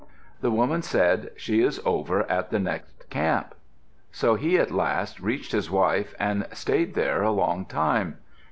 The 0.39 0.49
woman 0.49 0.81
said, 0.81 1.29
"She 1.37 1.61
is 1.61 1.79
over 1.85 2.23
at 2.27 2.49
the 2.49 2.57
next 2.57 3.07
camp." 3.11 3.53
So 4.11 4.33
he 4.33 4.57
at 4.57 4.71
last 4.71 5.19
reached 5.19 5.51
his 5.51 5.69
wife 5.69 6.15
and 6.19 6.47
stayed 6.53 6.95
there 6.95 7.21
a 7.21 7.29
long 7.29 7.67
time. 7.67 8.17